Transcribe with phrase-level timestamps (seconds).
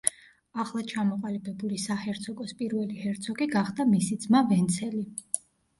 [0.63, 5.07] ახლად ჩამოყალიბებული საჰერცოგოს პირველი ჰერცოგი გახდა მისი ძმა ვენცელი.